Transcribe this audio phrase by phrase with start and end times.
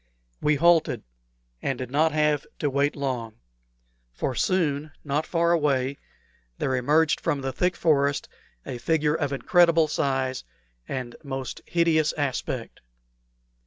[0.41, 1.03] We halted,
[1.61, 3.35] and did not have to wait long;
[4.11, 5.99] for soon, not far away,
[6.57, 8.27] there emerged from the thick forest
[8.65, 10.43] a figure of incredible size
[10.87, 12.81] and most hideous aspect.